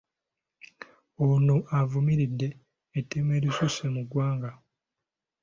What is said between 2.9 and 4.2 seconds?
ettemu erisusse mu